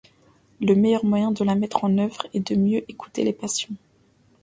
[0.61, 3.75] Le meilleur moyen de la mettre en œuvre est de mieux écouter les patients.